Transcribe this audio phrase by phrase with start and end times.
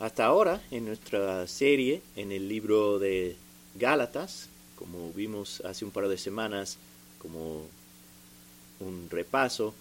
[0.00, 3.36] hasta ahora en nuestra serie en el libro de
[3.74, 6.78] Gálatas, como vimos hace un par de semanas,
[7.20, 7.66] como
[8.80, 9.74] un repaso,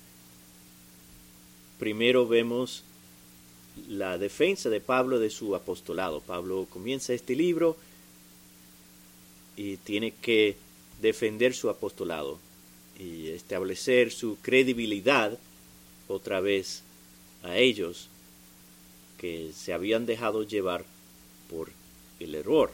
[1.78, 2.84] primero vemos
[3.88, 6.22] la defensa de Pablo de su apostolado.
[6.22, 7.78] Pablo comienza este libro
[9.56, 10.56] y tiene que
[11.00, 12.40] defender su apostolado
[13.00, 15.38] y establecer su credibilidad
[16.08, 16.82] otra vez
[17.44, 18.10] a ellos
[19.18, 20.86] que se habían dejado llevar
[21.50, 21.72] por
[22.20, 22.72] el error.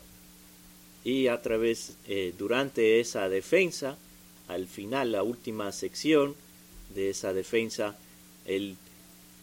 [1.03, 3.97] Y a través, eh, durante esa defensa,
[4.47, 6.35] al final, la última sección
[6.93, 7.97] de esa defensa,
[8.45, 8.77] él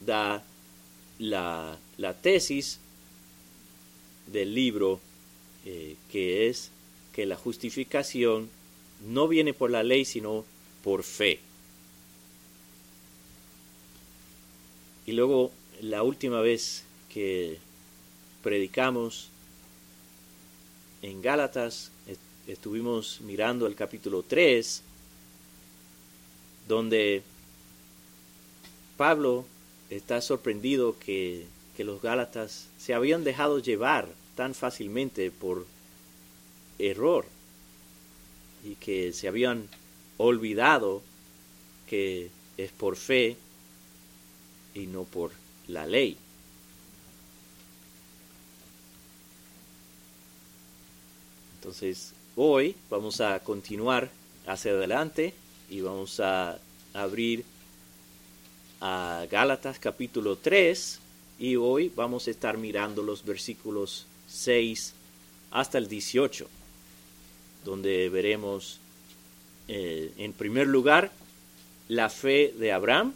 [0.05, 0.43] da
[1.19, 2.79] la, la tesis
[4.27, 5.01] del libro,
[5.67, 6.71] eh, que es
[7.13, 8.49] que la justificación
[9.07, 10.45] no viene por la ley, sino
[10.83, 11.41] por fe.
[15.07, 17.59] Y luego, la última vez que
[18.43, 19.29] predicamos
[21.03, 21.91] en Gálatas,
[22.47, 24.83] estuvimos mirando el capítulo 3,
[26.69, 27.23] donde
[28.97, 29.45] Pablo
[29.89, 35.67] está sorprendido que, que los Gálatas se habían dejado llevar tan fácilmente por
[36.79, 37.27] error
[38.65, 39.69] y que se habían
[40.19, 41.03] olvidado
[41.89, 43.37] que es por fe
[44.75, 45.33] y no por
[45.67, 46.17] la ley.
[51.61, 54.09] Entonces, hoy vamos a continuar
[54.47, 55.35] hacia adelante
[55.69, 56.59] y vamos a
[56.95, 57.45] abrir
[58.81, 61.01] a Gálatas capítulo 3
[61.39, 64.95] y hoy vamos a estar mirando los versículos 6
[65.51, 66.49] hasta el 18,
[67.67, 68.81] donde veremos
[69.69, 71.13] eh, en primer lugar
[71.89, 73.13] la fe de Abraham,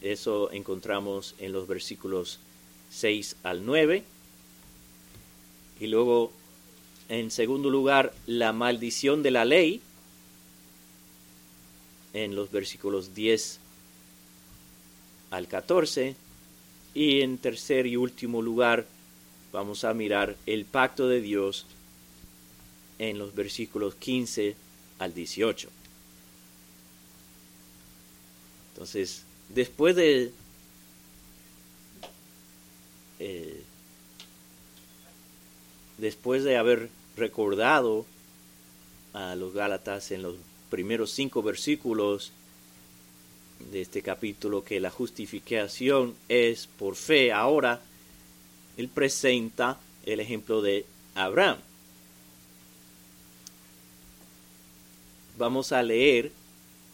[0.00, 2.38] eso encontramos en los versículos
[2.88, 4.02] 6 al 9,
[5.78, 6.39] y luego
[7.10, 9.80] en segundo lugar, la maldición de la ley,
[12.12, 13.58] en los versículos 10
[15.32, 16.14] al 14.
[16.94, 18.86] Y en tercer y último lugar,
[19.52, 21.66] vamos a mirar el pacto de Dios
[23.00, 24.54] en los versículos 15
[25.00, 25.68] al 18.
[28.72, 30.30] Entonces, después de
[33.18, 33.64] eh,
[35.98, 36.88] después de haber
[37.20, 38.04] recordado
[39.12, 40.34] a los Gálatas en los
[40.70, 42.32] primeros cinco versículos
[43.70, 47.30] de este capítulo que la justificación es por fe.
[47.30, 47.80] Ahora,
[48.76, 51.58] él presenta el ejemplo de Abraham.
[55.38, 56.32] Vamos a leer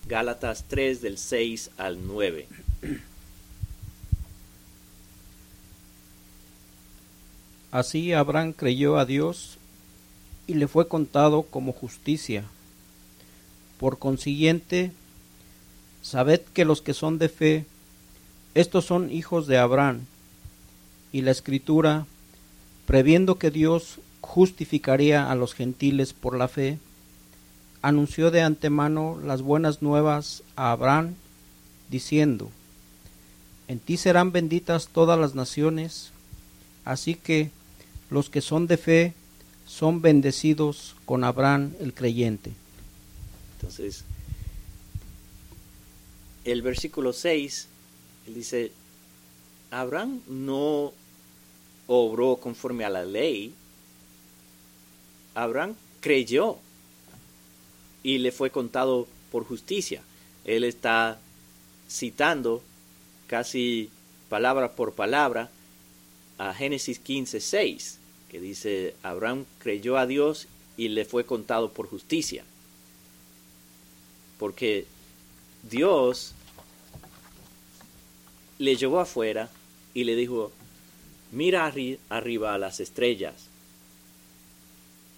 [0.08, 2.48] Gálatas 3 del 6 al 9.
[7.70, 9.58] Así Abraham creyó a Dios
[10.46, 12.44] y le fue contado como justicia.
[13.78, 14.92] Por consiguiente,
[16.02, 17.66] sabed que los que son de fe,
[18.54, 20.02] estos son hijos de Abraham.
[21.12, 22.06] Y la escritura,
[22.86, 26.78] previendo que Dios justificaría a los gentiles por la fe,
[27.82, 31.14] anunció de antemano las buenas nuevas a Abraham,
[31.90, 32.50] diciendo,
[33.68, 36.10] En ti serán benditas todas las naciones,
[36.84, 37.50] así que
[38.10, 39.14] los que son de fe
[39.76, 42.52] son bendecidos con Abraham el creyente.
[43.56, 44.04] Entonces,
[46.46, 47.68] el versículo 6,
[48.26, 48.72] él dice,
[49.70, 50.94] Abraham no
[51.88, 53.52] obró conforme a la ley,
[55.34, 56.56] Abraham creyó
[58.02, 60.00] y le fue contado por justicia.
[60.46, 61.20] Él está
[61.86, 62.62] citando
[63.26, 63.90] casi
[64.30, 65.50] palabra por palabra
[66.38, 67.98] a Génesis 15, 6
[68.30, 72.44] que dice, Abraham creyó a Dios y le fue contado por justicia.
[74.38, 74.86] Porque
[75.62, 76.34] Dios
[78.58, 79.50] le llevó afuera
[79.94, 80.52] y le dijo,
[81.32, 81.72] mira
[82.08, 83.34] arriba a las estrellas,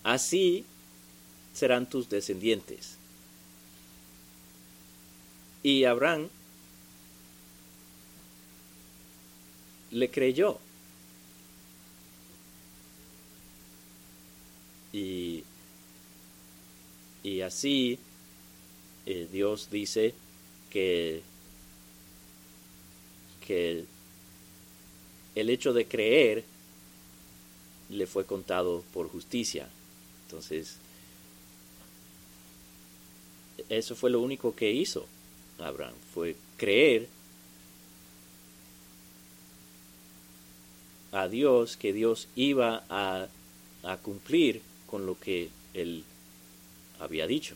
[0.04, 0.64] así
[1.52, 2.96] serán tus descendientes.
[5.62, 6.28] Y Abraham
[9.90, 10.58] le creyó
[14.98, 15.44] Y,
[17.22, 17.98] y así
[19.06, 20.12] eh, Dios dice
[20.70, 21.22] que,
[23.46, 23.84] que
[25.34, 26.44] el hecho de creer
[27.90, 29.68] le fue contado por justicia.
[30.26, 30.76] Entonces,
[33.68, 35.06] eso fue lo único que hizo
[35.58, 37.08] Abraham, fue creer
[41.12, 43.28] a Dios que Dios iba a,
[43.82, 46.04] a cumplir con lo que él
[46.98, 47.54] había dicho.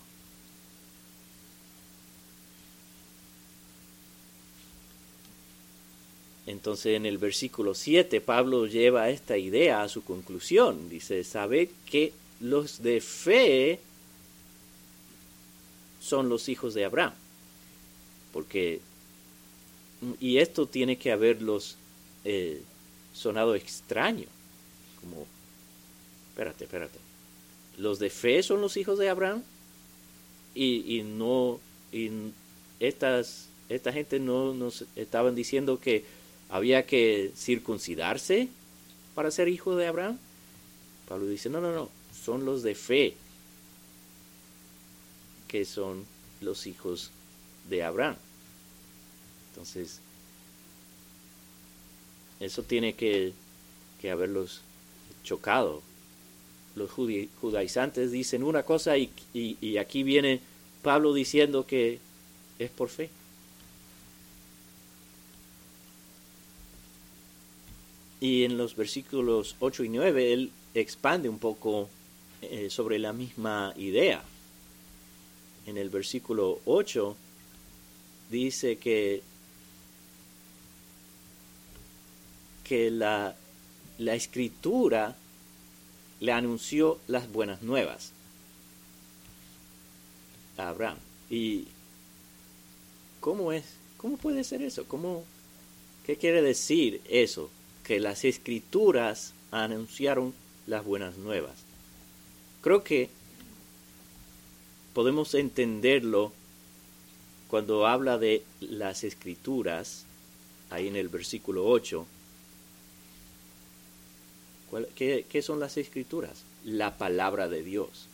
[6.46, 10.88] Entonces en el versículo 7 Pablo lleva esta idea a su conclusión.
[10.88, 13.80] Dice, sabe que los de fe
[16.00, 17.14] son los hijos de Abraham.
[18.32, 18.80] Porque,
[20.20, 21.76] y esto tiene que haberlos
[22.24, 22.62] eh,
[23.14, 24.26] sonado extraño.
[25.00, 25.26] Como,
[26.30, 27.11] espérate, espérate.
[27.78, 29.42] Los de fe son los hijos de Abraham
[30.54, 31.60] y, y no,
[31.92, 32.10] y
[32.80, 36.04] estas, esta gente no nos estaban diciendo que
[36.48, 38.48] había que circuncidarse
[39.14, 40.18] para ser hijo de Abraham.
[41.08, 41.88] Pablo dice, no, no, no,
[42.24, 43.14] son los de fe
[45.48, 46.04] que son
[46.40, 47.10] los hijos
[47.68, 48.16] de Abraham.
[49.50, 50.00] Entonces,
[52.40, 53.32] eso tiene que,
[54.00, 54.62] que haberlos
[55.22, 55.82] chocado.
[56.74, 60.40] Los judaizantes dicen una cosa y, y aquí viene
[60.82, 61.98] Pablo diciendo que
[62.58, 63.10] es por fe.
[68.20, 71.88] Y en los versículos 8 y 9 él expande un poco
[72.40, 74.22] eh, sobre la misma idea.
[75.66, 77.16] En el versículo 8
[78.30, 79.22] dice que,
[82.64, 83.34] que la,
[83.98, 85.16] la escritura
[86.22, 88.12] le anunció las buenas nuevas
[90.56, 90.96] a Abraham.
[91.28, 91.66] ¿Y
[93.20, 93.64] cómo es?
[93.98, 94.84] ¿Cómo puede ser eso?
[94.86, 95.24] ¿Cómo,
[96.06, 97.50] ¿Qué quiere decir eso?
[97.82, 100.34] que las escrituras anunciaron
[100.66, 101.64] las buenas nuevas.
[102.60, 103.10] Creo que
[104.94, 106.32] podemos entenderlo
[107.48, 110.04] cuando habla de las escrituras,
[110.70, 112.06] ahí en el versículo 8.
[114.94, 116.44] ¿Qué, ¿Qué son las escrituras?
[116.64, 118.06] La palabra de Dios,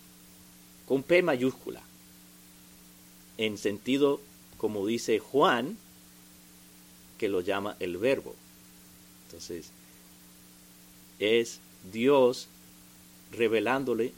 [0.86, 1.82] con P mayúscula,
[3.36, 4.20] en sentido,
[4.56, 5.76] como dice Juan,
[7.18, 8.34] que lo llama el verbo.
[9.26, 9.70] Entonces,
[11.18, 11.60] es
[11.92, 12.48] Dios
[13.32, 14.12] revelándole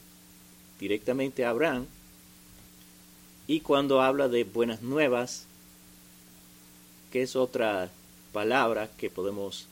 [0.79, 1.87] directamente a Abraham.
[3.47, 5.47] Y cuando habla de buenas nuevas,
[7.11, 7.91] que es otra
[8.33, 9.67] palabra que podemos,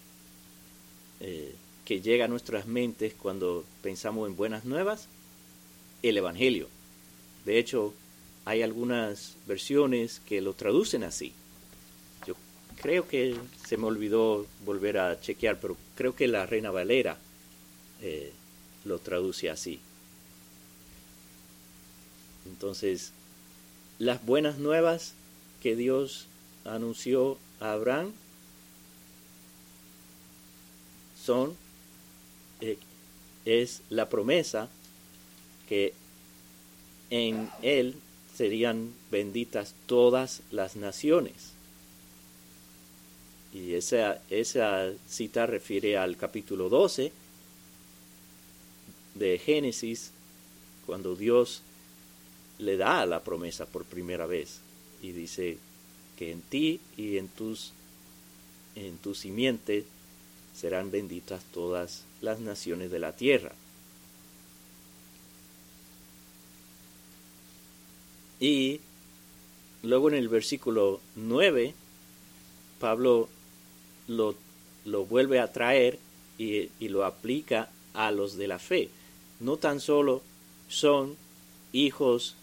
[1.21, 1.55] eh,
[1.89, 5.09] que llega a nuestras mentes cuando pensamos en buenas nuevas,
[6.03, 6.69] el Evangelio.
[7.47, 7.95] De hecho,
[8.45, 11.33] hay algunas versiones que lo traducen así
[12.81, 13.37] creo que
[13.67, 17.19] se me olvidó volver a chequear, pero creo que la Reina Valera
[18.01, 18.33] eh,
[18.85, 19.81] lo traduce así.
[22.47, 23.13] Entonces,
[23.99, 25.15] las buenas nuevas
[25.63, 26.27] que Dios
[26.65, 28.13] anunció a Abraham
[31.25, 31.57] son,
[32.61, 32.79] eh,
[33.45, 34.69] es la promesa
[35.69, 35.93] que
[37.11, 37.95] en él
[38.37, 41.53] serían benditas todas las naciones.
[43.53, 47.13] Y esa, esa cita refiere al capítulo 12
[49.15, 50.13] de Génesis,
[50.87, 51.63] cuando Dios
[52.59, 54.61] le da la promesa por primera vez
[55.03, 55.59] y dice
[56.17, 57.73] que en ti y en tus
[58.75, 59.85] en tu simiente
[60.59, 63.53] serán benditas todas las naciones de la tierra.
[68.41, 68.81] Y
[69.83, 71.75] luego en el versículo 9
[72.81, 73.29] Pablo
[74.07, 74.35] lo,
[74.85, 75.99] lo vuelve a traer
[76.39, 78.91] y, y lo aplica a los de la fe.
[79.41, 80.23] No tan solo
[80.69, 81.17] son
[81.73, 82.35] hijos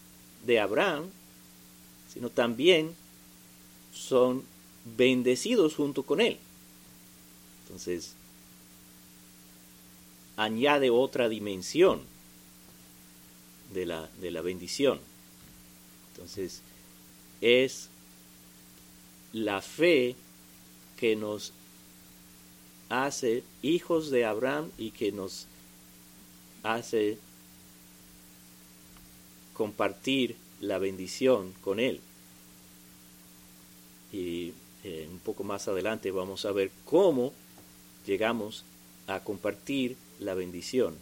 [0.45, 1.09] de Abraham,
[2.13, 2.95] sino también
[3.93, 4.43] son
[4.97, 6.37] bendecidos junto con él.
[7.65, 8.13] Entonces,
[10.37, 12.01] añade otra dimensión
[13.73, 14.99] de la, de la bendición.
[16.11, 16.61] Entonces,
[17.41, 17.89] es
[19.33, 20.15] la fe
[20.97, 21.51] que nos
[22.89, 25.47] hace hijos de Abraham y que nos
[26.63, 27.17] hace
[29.53, 31.99] compartir la bendición con él.
[34.11, 34.53] Y
[34.83, 37.33] eh, un poco más adelante vamos a ver cómo
[38.05, 38.63] llegamos
[39.07, 40.95] a compartir la bendición.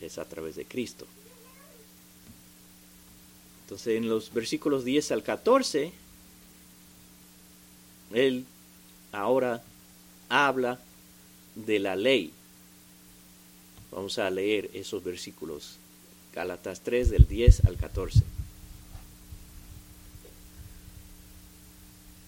[0.00, 1.06] Es a través de Cristo.
[3.62, 5.92] Entonces en los versículos 10 al 14,
[8.12, 8.44] él
[9.12, 9.62] ahora
[10.28, 10.78] habla
[11.54, 12.32] de la ley.
[13.90, 15.78] Vamos a leer esos versículos.
[16.34, 18.22] Gálatas 3 del 10 al 14.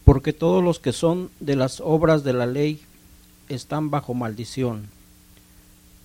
[0.05, 2.81] Porque todos los que son de las obras de la ley
[3.49, 4.89] están bajo maldición.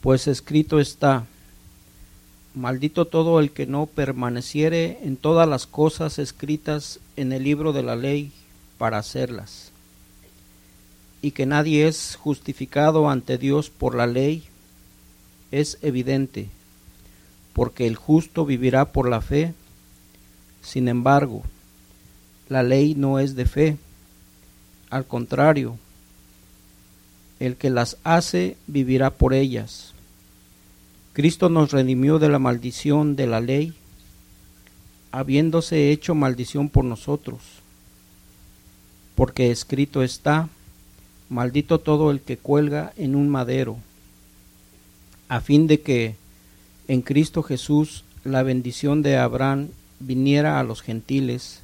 [0.01, 1.25] Pues escrito está,
[2.53, 7.83] maldito todo el que no permaneciere en todas las cosas escritas en el libro de
[7.83, 8.31] la ley
[8.77, 9.71] para hacerlas.
[11.21, 14.43] Y que nadie es justificado ante Dios por la ley
[15.51, 16.49] es evidente,
[17.53, 19.53] porque el justo vivirá por la fe.
[20.61, 21.43] Sin embargo,
[22.49, 23.77] la ley no es de fe.
[24.89, 25.77] Al contrario,
[27.41, 29.93] el que las hace vivirá por ellas.
[31.13, 33.73] Cristo nos redimió de la maldición de la ley,
[35.11, 37.41] habiéndose hecho maldición por nosotros,
[39.15, 40.49] porque escrito está,
[41.29, 43.77] maldito todo el que cuelga en un madero,
[45.27, 46.15] a fin de que
[46.87, 49.69] en Cristo Jesús la bendición de Abraham
[49.99, 51.60] viniera a los gentiles,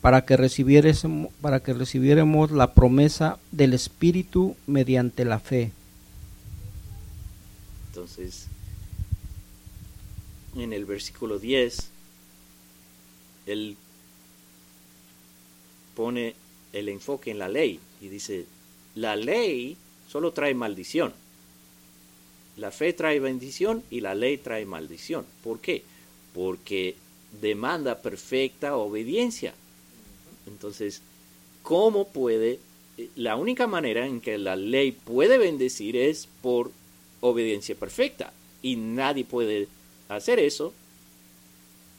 [0.00, 5.72] para que, recibiéramos, para que recibiéramos la promesa del Espíritu mediante la fe.
[7.88, 8.46] Entonces,
[10.56, 11.90] en el versículo 10,
[13.46, 13.76] él
[15.94, 16.34] pone
[16.72, 18.46] el enfoque en la ley y dice,
[18.94, 19.76] la ley
[20.08, 21.12] solo trae maldición.
[22.56, 25.24] La fe trae bendición y la ley trae maldición.
[25.42, 25.82] ¿Por qué?
[26.34, 26.96] Porque
[27.40, 29.54] demanda perfecta obediencia.
[30.48, 31.02] Entonces,
[31.62, 32.58] ¿cómo puede?
[33.14, 36.72] La única manera en que la ley puede bendecir es por
[37.20, 38.32] obediencia perfecta.
[38.62, 39.68] Y nadie puede
[40.08, 40.74] hacer eso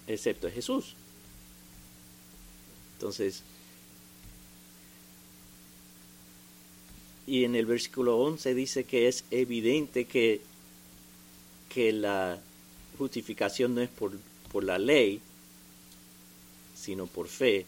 [0.08, 0.96] excepto Jesús.
[2.96, 3.44] Entonces,
[7.26, 10.42] y en el versículo 11 dice que es evidente que,
[11.70, 12.42] que la
[12.98, 14.18] justificación no es por,
[14.52, 15.22] por la ley,
[16.76, 17.66] sino por fe,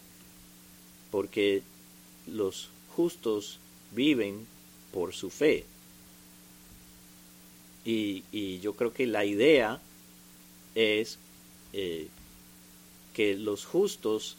[1.12, 1.62] porque
[2.26, 3.58] los justos
[3.92, 4.46] viven
[4.92, 5.64] por su fe.
[7.84, 9.80] Y, yo creo que la idea
[10.74, 11.18] es
[11.72, 12.08] eh,
[13.12, 14.36] que los justos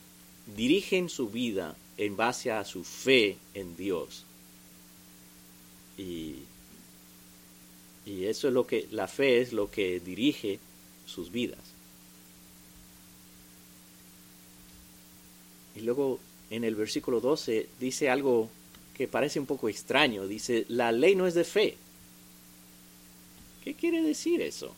[0.55, 4.25] dirigen su vida en base a su fe en Dios.
[5.97, 6.37] Y,
[8.05, 10.59] y eso es lo que, la fe es lo que dirige
[11.05, 11.59] sus vidas.
[15.75, 16.19] Y luego
[16.53, 18.47] en el versículo 12 dice algo
[18.95, 20.27] que parece un poco extraño.
[20.27, 21.77] Dice, la ley no es de fe.
[23.63, 24.75] ¿Qué quiere decir eso?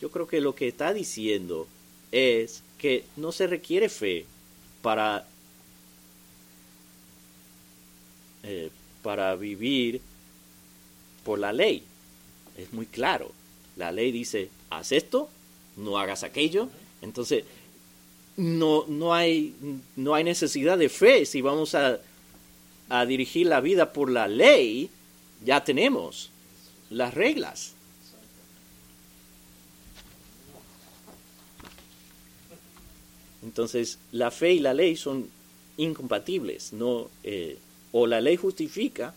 [0.00, 1.66] Yo creo que lo que está diciendo
[2.12, 4.26] es que no se requiere fe
[4.80, 5.26] para,
[8.44, 8.70] eh,
[9.02, 10.00] para vivir
[11.24, 11.82] por la ley.
[12.56, 13.32] Es muy claro.
[13.74, 15.28] La ley dice, haz esto,
[15.76, 16.68] no hagas aquello.
[17.02, 17.42] Entonces,
[18.36, 19.54] no, no, hay,
[19.96, 21.26] no hay necesidad de fe.
[21.26, 21.98] Si vamos a,
[22.88, 24.90] a dirigir la vida por la ley,
[25.44, 26.30] ya tenemos
[26.90, 27.72] las reglas.
[33.42, 35.28] Entonces, la fe y la ley son
[35.76, 36.72] incompatibles.
[36.72, 37.58] No, eh,
[37.92, 39.14] o la ley justifica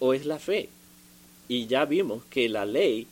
[0.00, 0.68] o es la fe.
[1.48, 3.06] Y ya vimos que la ley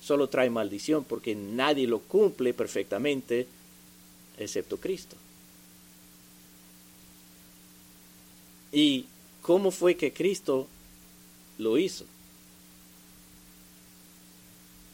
[0.00, 3.46] solo trae maldición porque nadie lo cumple perfectamente
[4.38, 5.16] excepto Cristo.
[8.72, 9.06] ¿Y
[9.42, 10.66] cómo fue que Cristo
[11.58, 12.04] lo hizo?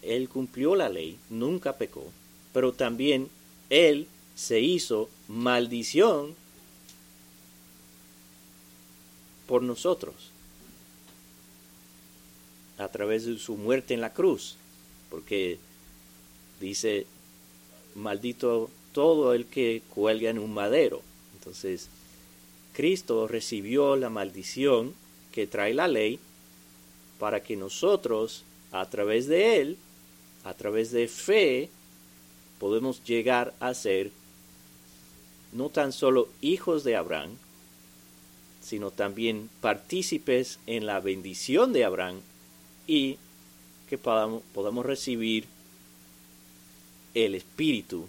[0.03, 2.05] Él cumplió la ley, nunca pecó,
[2.53, 3.29] pero también
[3.71, 6.35] Él se hizo maldición
[9.47, 10.15] por nosotros
[12.79, 14.57] a través de su muerte en la cruz
[15.15, 15.59] porque
[16.61, 17.07] dice,
[17.95, 21.03] maldito todo el que cuelga en un madero.
[21.35, 21.89] Entonces,
[22.73, 24.93] Cristo recibió la maldición
[25.31, 26.19] que trae la ley
[27.21, 28.43] para que nosotros,
[28.73, 29.77] a través de Él,
[30.43, 31.71] a través de fe,
[32.59, 34.11] podemos llegar a ser
[35.53, 37.37] no tan solo hijos de Abraham,
[38.61, 42.21] sino también partícipes en la bendición de Abraham
[42.89, 43.19] y
[43.95, 45.45] que podamos, podamos recibir
[47.15, 48.09] el Espíritu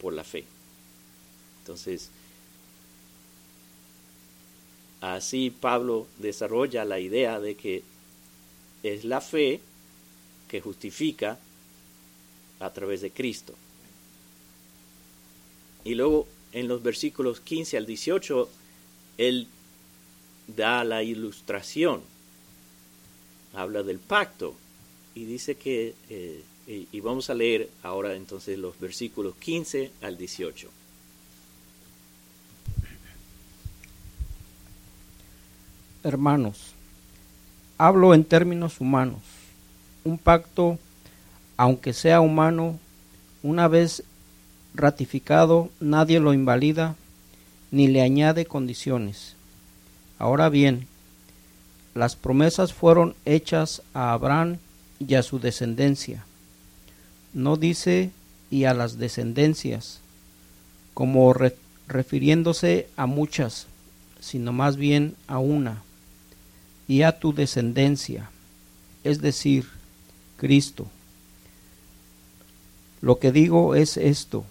[0.00, 0.44] por la fe.
[1.60, 2.08] Entonces,
[5.02, 7.82] así Pablo desarrolla la idea de que
[8.82, 9.60] es la fe
[10.48, 11.38] que justifica
[12.60, 13.52] a través de Cristo.
[15.84, 18.48] Y luego en los versículos 15 al 18,
[19.18, 19.48] él
[20.46, 22.13] da la ilustración
[23.54, 24.54] habla del pacto
[25.14, 30.70] y dice que, eh, y, vamos a leer ahora entonces los versículos 15 al 18.
[36.04, 36.74] hermanos,
[37.78, 39.20] hablo en términos humanos.
[40.04, 40.78] Un pacto,
[41.56, 42.78] aunque sea humano,
[43.42, 44.04] una vez
[44.74, 46.94] ratificado, nadie lo invalida
[47.70, 49.34] ni le añade condiciones.
[50.18, 50.86] Ahora bien,
[51.94, 54.58] las promesas fueron hechas a Abraham
[54.98, 56.24] y a su descendencia.
[57.32, 58.10] No dice
[58.50, 60.00] y a las descendencias,
[60.92, 61.34] como
[61.86, 63.66] refiriéndose a muchas,
[64.20, 65.82] sino más bien a una,
[66.88, 68.30] y a tu descendencia,
[69.02, 69.66] es decir,
[70.36, 70.86] Cristo.
[73.00, 74.44] Lo que digo es esto,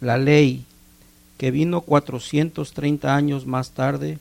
[0.00, 0.64] la ley,
[1.38, 4.18] que vino 430 años más tarde,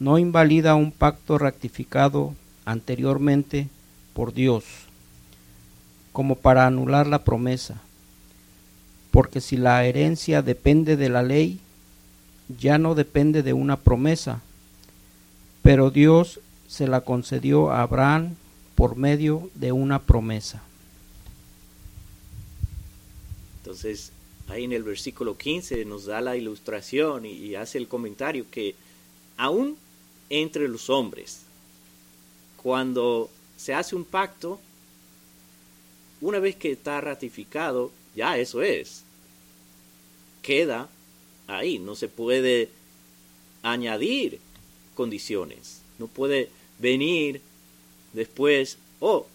[0.00, 2.34] no invalida un pacto rectificado
[2.64, 3.68] anteriormente
[4.12, 4.64] por Dios,
[6.12, 7.80] como para anular la promesa,
[9.10, 11.60] porque si la herencia depende de la ley,
[12.58, 14.40] ya no depende de una promesa,
[15.62, 18.34] pero Dios se la concedió a Abraham
[18.74, 20.62] por medio de una promesa.
[23.62, 24.12] Entonces,
[24.48, 28.74] ahí en el versículo 15 nos da la ilustración y, hace el comentario que
[29.36, 29.76] aún
[30.40, 31.42] entre los hombres,
[32.60, 34.58] cuando se hace un pacto,
[36.20, 39.04] una vez que está ratificado, ya eso es.
[40.42, 40.88] Queda
[41.46, 42.68] ahí, no se puede
[43.62, 44.40] añadir
[44.96, 46.50] condiciones, no puede
[46.80, 47.40] venir
[48.12, 49.26] después, oh,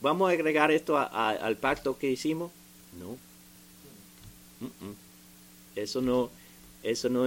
[0.00, 2.50] vamos a agregar esto al pacto que hicimos.
[2.98, 3.18] No,
[5.76, 6.30] eso no,
[6.82, 7.26] eso no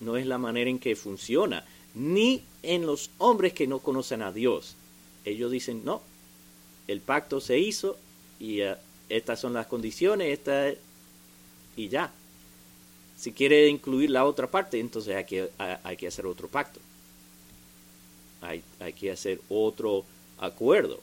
[0.00, 4.32] no es la manera en que funciona, ni en los hombres que no conocen a
[4.32, 4.76] Dios.
[5.24, 6.02] Ellos dicen, no,
[6.86, 7.96] el pacto se hizo
[8.38, 8.76] y eh,
[9.08, 10.70] estas son las condiciones, esta,
[11.76, 12.12] y ya.
[13.16, 16.80] Si quiere incluir la otra parte, entonces hay que, hay que hacer otro pacto.
[18.40, 20.04] Hay, hay que hacer otro
[20.38, 21.00] acuerdo.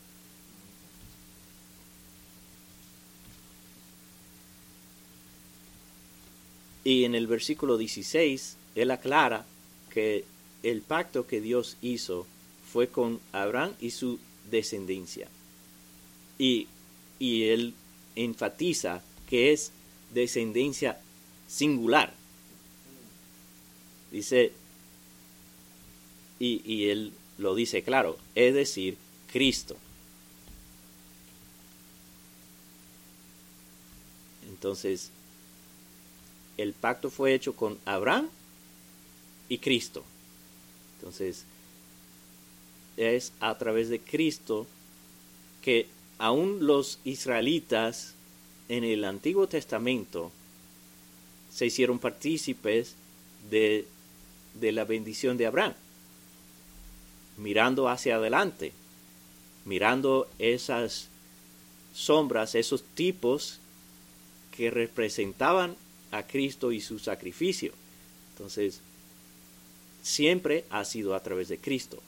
[6.84, 9.46] Y en el versículo 16, él aclara
[9.90, 10.24] que
[10.64, 12.26] el pacto que Dios hizo
[12.72, 15.30] fue con Abraham y su descendencia.
[16.38, 16.68] Y,
[17.20, 17.74] y él
[18.16, 19.72] enfatiza que es
[20.14, 21.00] descendencia
[21.48, 22.14] singular.
[24.12, 24.52] Dice,
[26.40, 28.98] y, y él lo dice claro, es decir,
[29.32, 29.78] Cristo.
[34.48, 35.12] Entonces,
[36.58, 38.30] el pacto fue hecho con Abraham
[39.50, 40.04] y Cristo.
[41.08, 41.46] Entonces,
[42.98, 44.68] es a través de Cristo
[45.62, 48.14] que aún los israelitas
[48.68, 50.34] en el Antiguo Testamento
[51.50, 52.96] se hicieron partícipes
[53.50, 53.88] de,
[54.56, 55.76] de la bendición de Abraham,
[57.38, 58.74] mirando hacia adelante,
[59.64, 61.08] mirando esas
[61.94, 63.60] sombras, esos tipos
[64.52, 65.78] que representaban
[66.12, 67.72] a Cristo y su sacrificio.
[68.34, 68.82] Entonces,
[70.08, 72.02] siempre ha sido a través de Cristo.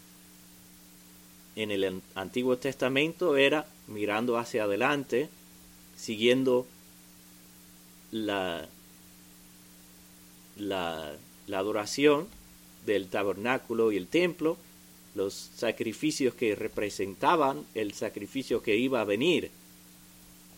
[1.55, 5.29] En el Antiguo Testamento era mirando hacia adelante,
[5.97, 6.65] siguiendo
[8.11, 8.67] la,
[10.55, 11.17] la,
[11.51, 12.27] adoración
[12.85, 14.57] del tabernáculo y el templo,
[15.13, 19.51] los sacrificios que representaban el sacrificio que iba a venir.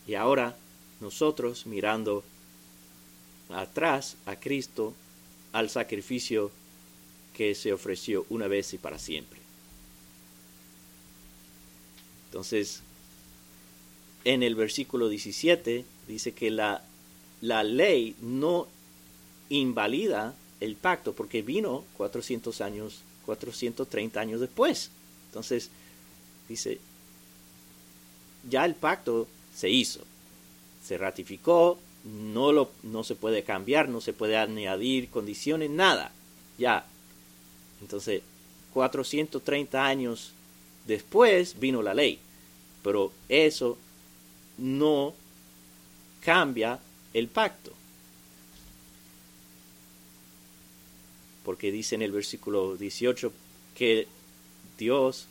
[0.05, 0.55] Y ahora
[0.99, 2.23] nosotros mirando
[3.49, 4.93] atrás a Cristo,
[5.53, 6.51] al sacrificio
[7.35, 9.39] que se ofreció una vez y para siempre.
[12.25, 12.81] Entonces,
[14.23, 16.83] en el versículo 17 dice que la,
[17.41, 18.67] la ley no
[19.49, 24.91] invalida el pacto porque vino 400 años, 430 años después.
[25.27, 25.69] Entonces,
[26.47, 26.79] dice,
[28.49, 30.01] ya el pacto se hizo,
[30.83, 36.11] se ratificó, no, lo, no se puede cambiar, no se puede añadir condiciones, nada.
[36.57, 36.85] Ya.
[37.81, 38.21] Entonces,
[38.73, 40.33] 430 años
[40.87, 42.19] después vino la ley,
[42.83, 43.77] pero eso
[44.57, 45.13] no
[46.23, 46.79] cambia
[47.13, 47.71] el pacto.
[51.43, 53.33] Porque dice en el versículo 18
[53.75, 54.07] que
[54.77, 55.27] Dios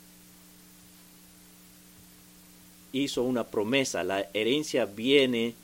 [2.91, 5.55] hizo una promesa, la herencia viene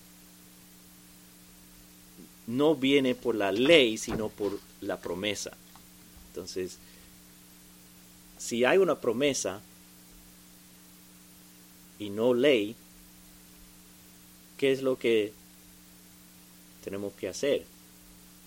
[2.48, 5.52] no viene por la ley, sino por la promesa.
[6.38, 6.78] Entonces,
[8.38, 9.60] si hay una promesa
[11.98, 12.76] y no ley,
[14.56, 15.34] ¿qué es lo que
[16.84, 17.66] tenemos que hacer?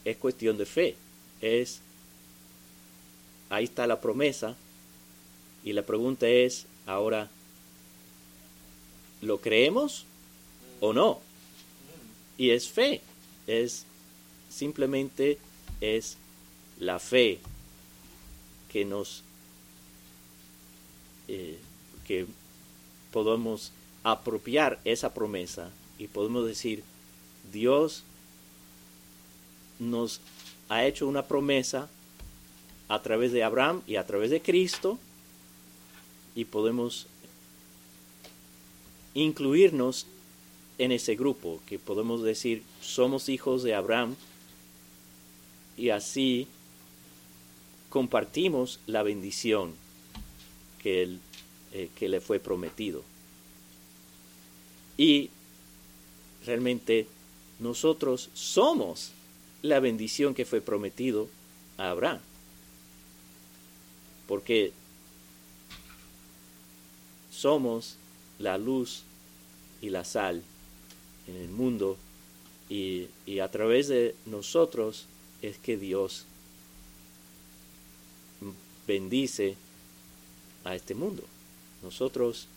[0.05, 0.95] Es cuestión de fe,
[1.41, 1.81] es
[3.49, 4.55] ahí está la promesa
[5.65, 7.29] y la pregunta es ahora,
[9.21, 10.05] ¿lo creemos
[10.79, 11.21] o no?
[12.39, 13.01] Y es fe,
[13.49, 13.85] es
[14.49, 15.39] simplemente
[15.81, 16.19] es
[16.79, 17.41] la fe
[18.73, 19.23] que nos
[21.29, 21.59] eh,
[22.07, 22.27] que
[23.13, 26.83] podemos apropiar esa promesa y podemos decir
[27.53, 28.05] Dios
[29.79, 30.21] nos
[30.69, 31.89] ha hecho una promesa
[32.89, 34.99] a través de Abraham y a través de Cristo
[36.35, 37.07] y podemos
[39.15, 40.07] incluirnos
[40.79, 44.17] en ese grupo, que podemos decir somos hijos de Abraham
[45.77, 46.49] y así
[47.91, 49.75] compartimos la bendición
[50.83, 51.21] que, él,
[51.73, 53.03] eh, que le fue prometido.
[54.97, 55.29] Y
[56.47, 57.07] realmente
[57.59, 59.13] nosotros somos
[59.61, 61.29] la bendición que fue prometido
[61.77, 62.21] a Abraham
[64.31, 64.73] porque
[67.33, 67.97] somos
[68.39, 69.03] la luz
[69.83, 70.45] y la sal
[71.27, 71.97] en el mundo
[72.69, 73.09] y,
[73.43, 75.07] a través de nosotros
[75.43, 76.27] es que Dios
[78.91, 79.55] bendice
[80.65, 81.23] a este mundo.
[81.81, 82.49] Nosotros,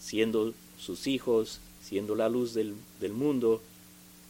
[0.00, 3.60] siendo sus hijos, siendo la luz del, mundo,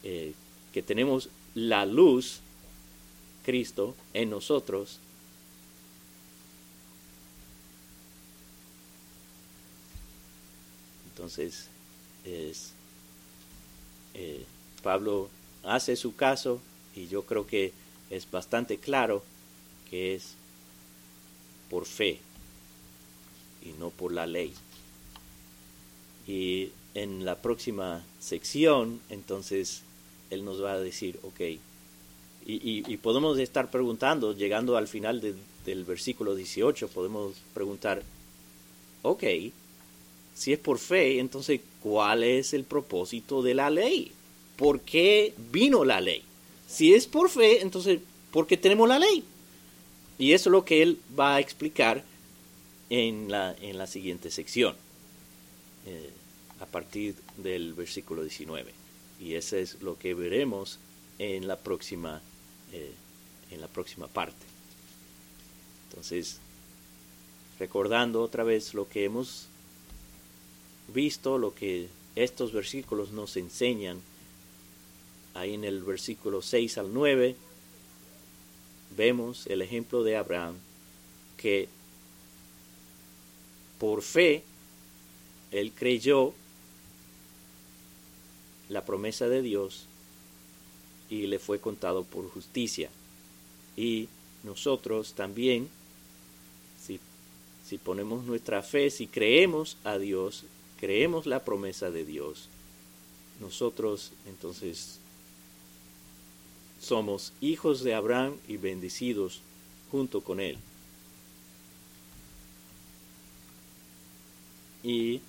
[0.03, 0.35] eh,
[0.73, 2.41] que tenemos la luz,
[3.45, 4.99] Cristo, en nosotros,
[11.11, 11.69] Entonces,
[12.25, 12.73] es,
[14.13, 14.45] eh,
[14.83, 15.31] Pablo
[15.65, 16.61] hace su caso
[16.95, 17.73] y yo creo que
[18.11, 19.25] es bastante claro
[19.89, 20.37] que es
[21.71, 22.19] por fe
[23.63, 24.53] y no por la ley.
[26.27, 29.83] Y en la próxima sección, entonces,
[30.31, 31.41] él nos va a decir, ok,
[32.49, 38.03] y, podemos estar preguntando, llegando al final del versículo 18, podemos preguntar,
[39.03, 39.25] ok,
[40.35, 44.13] si es por fe, entonces, ¿cuál es el propósito de la ley?
[44.57, 46.23] ¿Por qué vino la ley?
[46.69, 48.01] Si es por fe, entonces,
[48.31, 49.25] ¿por qué tenemos la ley?
[50.19, 52.05] Y eso es lo que él va a explicar
[52.91, 54.75] en la, en la siguiente sección,
[55.87, 56.11] eh,
[56.61, 58.73] a partir del versículo 19.
[59.21, 60.79] Y eso es lo que veremos
[61.19, 62.21] en la próxima,
[62.73, 62.93] eh,
[63.51, 64.45] en la próxima parte.
[65.91, 66.39] Entonces,
[67.59, 69.49] recordando otra vez lo que hemos
[70.93, 74.01] visto lo que estos versículos nos enseñan,
[75.35, 77.37] ahí en el versículo 6 al 9,
[78.97, 80.57] vemos el ejemplo de Abraham,
[81.37, 81.69] que
[83.79, 84.43] por fe
[85.51, 86.33] él creyó
[88.69, 89.87] la promesa de Dios
[91.09, 92.91] y le fue contado por justicia.
[93.77, 94.09] Y
[94.43, 95.69] nosotros también,
[96.81, 96.99] si,
[97.67, 100.45] si ponemos nuestra fe, si creemos a Dios,
[100.81, 102.49] creemos la promesa de Dios,
[103.41, 104.99] nosotros entonces
[106.81, 109.41] somos hijos de Abraham y bendecidos
[109.91, 110.59] junto con él.
[114.83, 115.21] Y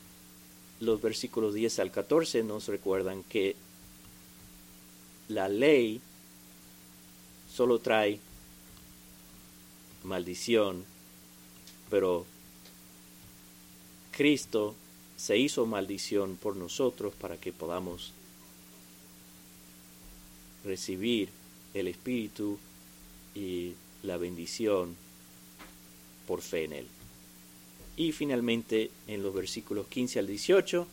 [0.80, 3.56] los versículos 10 al 14 nos recuerdan que
[5.30, 6.00] la ley
[7.52, 8.20] solo trae
[10.04, 10.86] maldición,
[11.90, 12.26] pero
[14.12, 14.76] Cristo
[15.16, 18.14] se hizo maldición por nosotros para que podamos
[20.64, 21.30] recibir
[21.78, 22.60] el Espíritu
[23.36, 24.96] y la bendición
[26.28, 26.88] por fe en Él.
[27.96, 30.88] Y finalmente en los versículos 15 al 18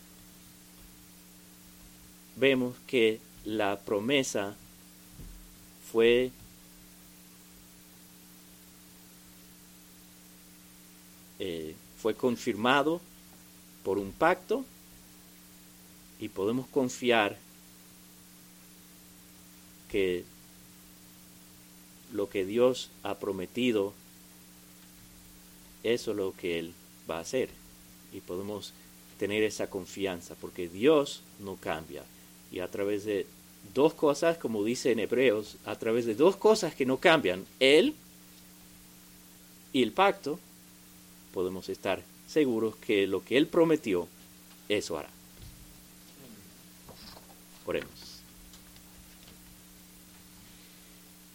[2.36, 4.56] vemos que la promesa
[5.90, 6.30] fue
[11.38, 13.00] eh, fue confirmado
[13.82, 14.64] por un pacto
[16.18, 17.38] y podemos confiar
[19.90, 20.24] que
[22.14, 23.92] lo que Dios ha prometido,
[25.82, 26.72] eso es lo que Él
[27.10, 27.50] va a hacer.
[28.12, 28.72] Y podemos
[29.18, 32.04] tener esa confianza, porque Dios no cambia.
[32.52, 33.26] Y a través de
[33.74, 37.94] dos cosas, como dice en Hebreos, a través de dos cosas que no cambian, Él
[39.72, 40.38] y el pacto,
[41.32, 44.06] podemos estar seguros que lo que Él prometió,
[44.68, 45.10] eso hará.
[47.66, 48.13] Oremos.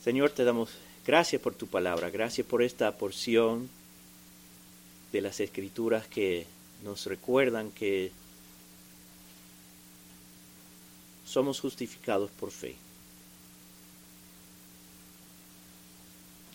[0.03, 0.69] Señor, te damos
[1.05, 3.69] gracias por tu palabra, gracias por esta porción
[5.11, 6.45] de las escrituras que
[6.85, 8.11] nos recuerdan que
[11.25, 12.75] somos justificados por fe.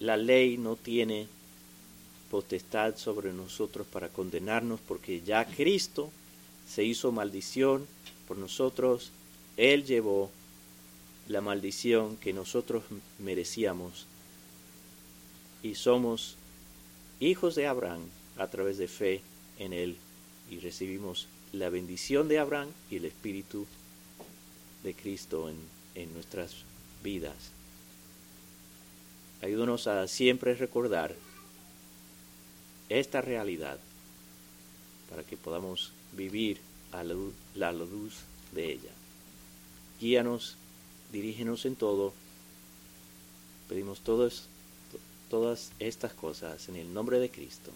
[0.00, 1.28] La ley no tiene
[2.30, 6.10] potestad sobre nosotros para condenarnos, porque ya Cristo
[6.66, 7.86] se hizo maldición
[8.26, 9.10] por nosotros,
[9.58, 10.30] Él llevó
[11.28, 12.84] la maldición que nosotros
[13.18, 14.06] merecíamos
[15.62, 16.36] y somos
[17.20, 18.02] hijos de Abraham
[18.36, 19.22] a través de fe
[19.58, 19.96] en Él
[20.50, 23.66] y recibimos la bendición de Abraham y el Espíritu
[24.82, 25.56] de Cristo en,
[25.94, 26.56] en nuestras
[27.02, 27.52] vidas.
[29.40, 31.14] Ayúdanos a siempre recordar
[32.88, 33.78] esta realidad
[35.08, 36.58] para que podamos vivir
[36.92, 38.14] a la luz, la luz
[38.52, 38.90] de ella.
[40.00, 40.56] Guíanos,
[41.14, 42.12] dirígenos en todo.
[43.68, 47.70] Pedimos todas estas cosas en el nombre de Cristo.